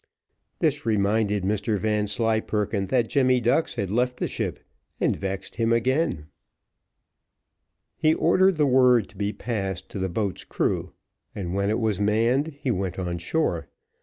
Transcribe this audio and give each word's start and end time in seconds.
This 0.57 0.83
reminded 0.83 1.43
Mr 1.43 1.77
Vanslyperken 1.77 2.87
that 2.87 3.07
Jemmy 3.07 3.39
Ducks 3.39 3.75
had 3.75 3.91
left 3.91 4.17
the 4.17 4.27
ship, 4.27 4.57
and 4.99 5.15
vexed 5.15 5.57
him 5.57 5.71
again. 5.71 6.25
He 7.97 8.15
ordered 8.15 8.57
the 8.57 8.65
word 8.65 9.07
to 9.09 9.15
be 9.15 9.31
passed 9.31 9.89
to 9.89 9.99
the 9.99 10.09
boat's 10.09 10.43
crew, 10.43 10.91
and 11.35 11.53
when 11.53 11.69
it 11.69 11.79
was 11.79 11.99
manned 12.01 12.47
he 12.61 12.71
went 12.71 12.97
on 12.97 13.19
shore. 13.19 13.67